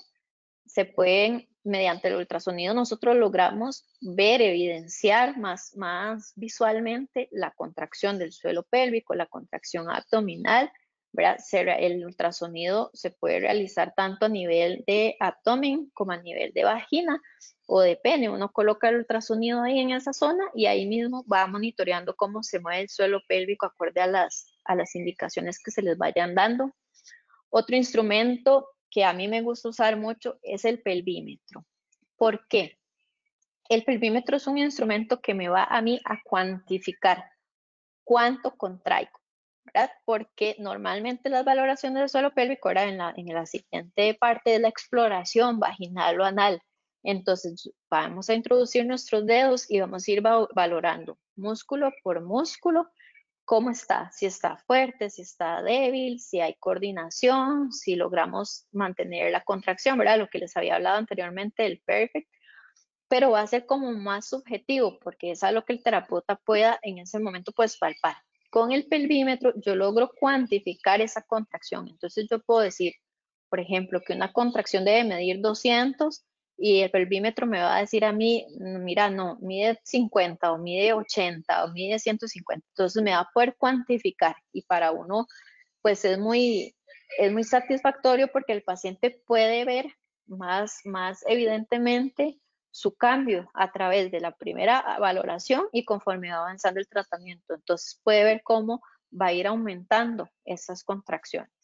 [0.65, 8.31] Se pueden, mediante el ultrasonido, nosotros logramos ver, evidenciar más, más visualmente la contracción del
[8.31, 10.71] suelo pélvico, la contracción abdominal,
[11.17, 17.21] el ultrasonido se puede realizar tanto a nivel de abdomen como a nivel de vagina
[17.65, 18.29] o de pene.
[18.29, 22.59] Uno coloca el ultrasonido ahí en esa zona y ahí mismo va monitoreando cómo se
[22.59, 26.73] mueve el suelo pélvico acorde a las, a las indicaciones que se les vayan dando.
[27.49, 31.65] Otro instrumento que a mí me gusta usar mucho es el pelvímetro.
[32.17, 32.77] ¿Por qué?
[33.67, 37.25] El pelvímetro es un instrumento que me va a mí a cuantificar
[38.03, 39.19] cuánto contraigo.
[40.05, 44.59] Porque normalmente las valoraciones del suelo pélvico eran en la, en la siguiente parte de
[44.59, 46.61] la exploración vaginal o anal.
[47.05, 52.89] Entonces vamos a introducir nuestros dedos y vamos a ir valorando músculo por músculo
[53.45, 59.43] cómo está, si está fuerte, si está débil, si hay coordinación, si logramos mantener la
[59.43, 60.17] contracción, ¿verdad?
[60.17, 62.27] Lo que les había hablado anteriormente del perfect,
[63.07, 66.97] pero va a ser como más subjetivo porque es algo que el terapeuta pueda en
[66.97, 68.15] ese momento pues palpar
[68.55, 71.89] con el pelvímetro yo logro cuantificar esa contracción.
[71.89, 72.93] Entonces yo puedo decir,
[73.49, 76.23] por ejemplo, que una contracción debe medir 200
[76.57, 80.93] y el pelvímetro me va a decir a mí, mira, no, mide 50 o mide
[80.93, 82.65] 80 o mide 150.
[82.69, 85.27] Entonces me va a poder cuantificar y para uno,
[85.81, 86.75] pues es muy,
[87.17, 89.87] es muy satisfactorio porque el paciente puede ver
[90.27, 92.39] más, más evidentemente
[92.71, 97.53] su cambio a través de la primera valoración y conforme va avanzando el tratamiento.
[97.53, 101.54] Entonces puede ver cómo va a ir aumentando esas contracciones.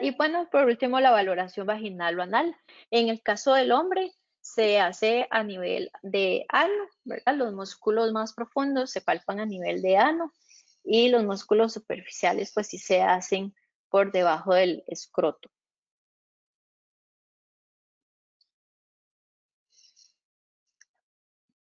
[0.00, 2.56] Y bueno, por último, la valoración vaginal o anal.
[2.90, 7.34] En el caso del hombre, se hace a nivel de ano, ¿verdad?
[7.34, 10.32] Los músculos más profundos se palpan a nivel de ano
[10.84, 13.54] y los músculos superficiales, pues sí se hacen
[13.90, 15.50] por debajo del escroto.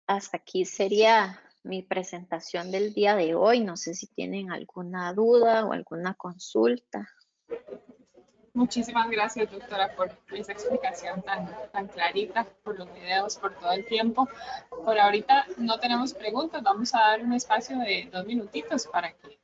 [0.07, 3.59] hasta aquí sería mi presentación del día de hoy.
[3.59, 7.07] No sé si tienen alguna duda o alguna consulta.
[8.57, 13.85] Muchísimas gracias, doctora, por esa explicación tan, tan clarita, por los videos, por todo el
[13.85, 14.27] tiempo.
[14.83, 19.37] Por ahorita no tenemos preguntas, vamos a dar un espacio de dos minutitos para que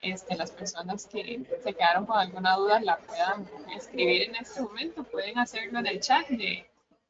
[0.00, 5.02] este, las personas que se quedaron con alguna duda la puedan escribir en este momento.
[5.02, 6.64] Pueden hacerlo en el chat de,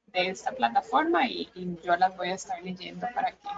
[0.06, 1.50] de esta plataforma y,
[1.84, 3.48] yo las voy a estar leyendo para que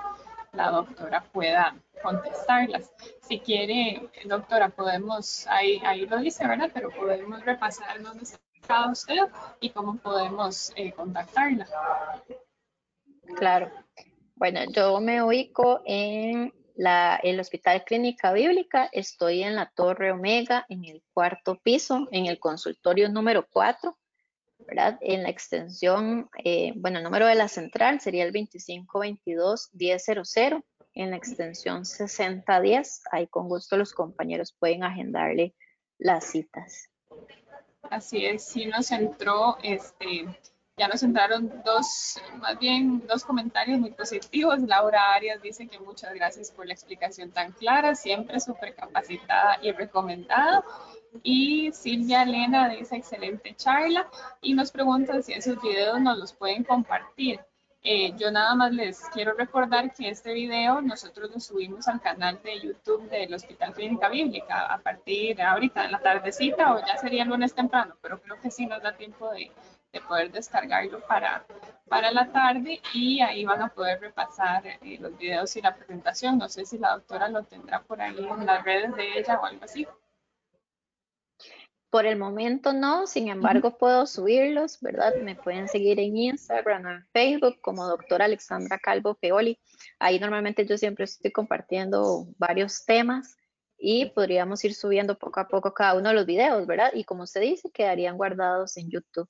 [0.54, 2.92] la doctora pueda contestarlas.
[3.20, 6.70] Si quiere, doctora, podemos, ahí, ahí lo dice, ¿verdad?
[6.72, 9.16] Pero podemos repasar dónde está usted
[9.60, 11.66] y cómo podemos eh, contactarla.
[13.36, 13.70] Claro.
[14.36, 20.66] Bueno, yo me ubico en la, el Hospital Clínica Bíblica, estoy en la Torre Omega,
[20.68, 23.96] en el cuarto piso, en el consultorio número 4.
[24.66, 24.98] ¿Verdad?
[25.00, 30.62] En la extensión, eh, bueno, el número de la central sería el 2522-1000.
[30.96, 35.52] En la extensión 6010, ahí con gusto los compañeros pueden agendarle
[35.98, 36.88] las citas.
[37.90, 40.24] Así es, sí nos entró, este,
[40.76, 44.60] ya nos entraron dos, más bien dos comentarios muy positivos.
[44.60, 49.72] Laura Arias dice que muchas gracias por la explicación tan clara, siempre súper capacitada y
[49.72, 50.64] recomendada.
[51.22, 54.08] Y Silvia Elena dice excelente charla
[54.40, 57.40] y nos preguntan si esos videos nos los pueden compartir.
[57.86, 62.40] Eh, yo nada más les quiero recordar que este video nosotros lo subimos al canal
[62.42, 66.96] de YouTube del Hospital Clínica Bíblica a partir de ahorita en la tardecita o ya
[66.96, 69.52] sería el lunes temprano, pero creo que sí nos da tiempo de,
[69.92, 71.44] de poder descargarlo para,
[71.86, 76.38] para la tarde y ahí van a poder repasar eh, los videos y la presentación.
[76.38, 79.44] No sé si la doctora lo tendrá por ahí en las redes de ella o
[79.44, 79.86] algo así.
[81.94, 85.14] Por el momento no, sin embargo puedo subirlos, ¿verdad?
[85.22, 89.60] Me pueden seguir en Instagram o en Facebook como doctora Alexandra Calvo Feoli.
[90.00, 93.36] Ahí normalmente yo siempre estoy compartiendo varios temas
[93.78, 96.90] y podríamos ir subiendo poco a poco cada uno de los videos, ¿verdad?
[96.94, 99.28] Y como usted dice, quedarían guardados en YouTube.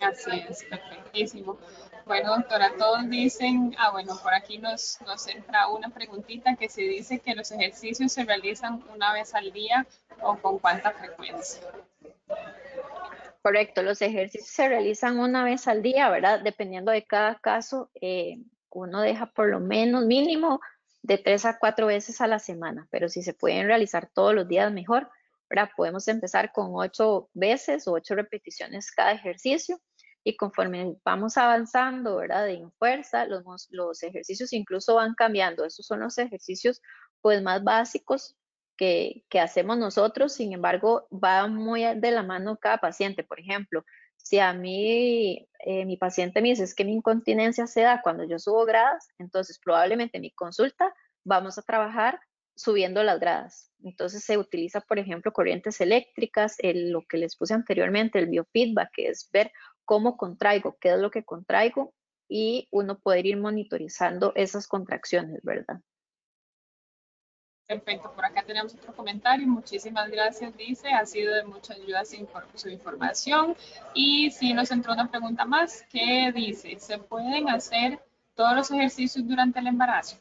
[0.00, 1.60] Así es, perfectísimo.
[2.08, 6.80] Bueno, doctora, todos dicen, ah, bueno, por aquí nos, nos entra una preguntita que se
[6.80, 9.86] dice que los ejercicios se realizan una vez al día
[10.22, 11.60] o con cuánta frecuencia.
[13.42, 16.40] Correcto, los ejercicios se realizan una vez al día, ¿verdad?
[16.40, 18.38] Dependiendo de cada caso, eh,
[18.70, 20.62] uno deja por lo menos mínimo
[21.02, 24.48] de tres a cuatro veces a la semana, pero si se pueden realizar todos los
[24.48, 25.10] días mejor,
[25.50, 25.68] ¿verdad?
[25.76, 29.78] Podemos empezar con ocho veces o ocho repeticiones cada ejercicio
[30.28, 32.50] y conforme vamos avanzando, ¿verdad?
[32.50, 35.64] En fuerza, los, los ejercicios incluso van cambiando.
[35.64, 36.82] Estos son los ejercicios
[37.22, 38.36] pues más básicos
[38.76, 43.24] que, que, hacemos nosotros, sin embargo, va muy de la mano cada paciente.
[43.24, 43.86] Por ejemplo,
[44.18, 48.38] si a mí eh, mi paciente me dice que mi incontinencia se da cuando yo
[48.38, 52.20] subo gradas, entonces probablemente mi consulta vamos a trabajar
[52.54, 53.72] subiendo las gradas.
[53.82, 59.08] Entonces se utiliza, por ejemplo, corrientes eléctricas, lo que les puse anteriormente, el biofeedback, que
[59.08, 59.52] es ver
[59.88, 61.94] cómo contraigo, qué es lo que contraigo
[62.28, 65.80] y uno poder ir monitorizando esas contracciones, ¿verdad?
[67.66, 69.46] Perfecto, por acá tenemos otro comentario.
[69.46, 70.88] Muchísimas gracias, dice.
[70.88, 73.56] Ha sido de mucha ayuda su información.
[73.94, 76.78] Y si nos entró una pregunta más, ¿qué dice?
[76.78, 77.98] ¿Se pueden hacer
[78.34, 80.18] todos los ejercicios durante el embarazo?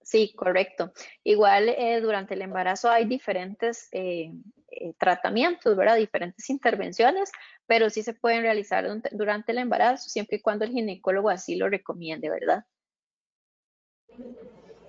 [0.00, 0.92] Sí, correcto.
[1.22, 4.32] Igual eh, durante el embarazo hay diferentes eh,
[4.70, 5.96] eh, tratamientos, ¿verdad?
[5.96, 7.30] Diferentes intervenciones,
[7.66, 11.68] pero sí se pueden realizar durante el embarazo siempre y cuando el ginecólogo así lo
[11.68, 12.64] recomiende, ¿verdad?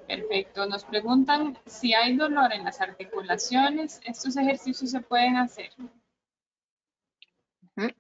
[0.08, 0.66] Perfecto.
[0.66, 5.70] Nos preguntan si hay dolor en las articulaciones, ¿estos ejercicios se pueden hacer?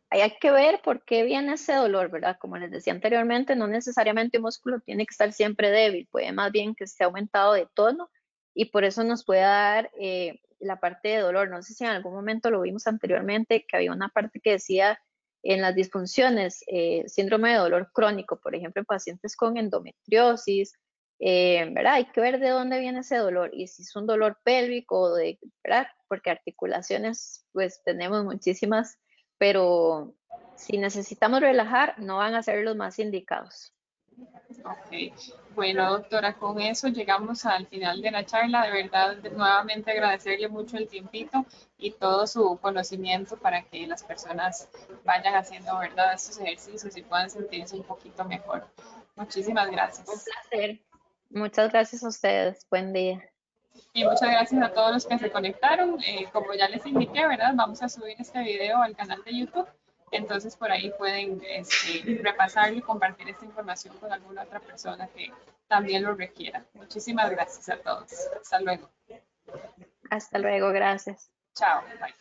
[0.09, 2.37] Hay que ver por qué viene ese dolor, ¿verdad?
[2.39, 6.51] Como les decía anteriormente, no necesariamente el músculo tiene que estar siempre débil, puede más
[6.51, 8.09] bien que esté aumentado de tono
[8.53, 11.49] y por eso nos puede dar eh, la parte de dolor.
[11.49, 14.99] No sé si en algún momento lo vimos anteriormente, que había una parte que decía
[15.43, 20.73] en las disfunciones, eh, síndrome de dolor crónico, por ejemplo, en pacientes con endometriosis,
[21.19, 21.93] eh, ¿verdad?
[21.93, 25.39] Hay que ver de dónde viene ese dolor y si es un dolor pélvico, de,
[25.63, 25.87] ¿verdad?
[26.07, 28.97] Porque articulaciones, pues tenemos muchísimas
[29.41, 30.13] pero
[30.55, 33.73] si necesitamos relajar, no van a ser los más indicados.
[34.63, 35.13] Ok,
[35.55, 38.63] bueno doctora, con eso llegamos al final de la charla.
[38.63, 41.45] De verdad, nuevamente agradecerle mucho el tiempito
[41.77, 44.69] y todo su conocimiento para que las personas
[45.03, 48.67] vayan haciendo, ¿verdad?, estos ejercicios y puedan sentirse un poquito mejor.
[49.15, 50.07] Muchísimas gracias.
[50.07, 50.79] Un placer.
[51.29, 52.67] Muchas gracias a ustedes.
[52.69, 53.21] Buen día.
[53.93, 55.97] Y muchas gracias a todos los que se conectaron.
[56.03, 57.53] Eh, como ya les indiqué, ¿verdad?
[57.55, 59.67] Vamos a subir este video al canal de YouTube.
[60.11, 65.31] Entonces por ahí pueden este, repasarlo y compartir esta información con alguna otra persona que
[65.67, 66.65] también lo requiera.
[66.73, 68.11] Muchísimas gracias a todos.
[68.39, 68.89] Hasta luego.
[70.09, 71.31] Hasta luego, gracias.
[71.55, 71.81] Chao.
[71.99, 72.13] Bye.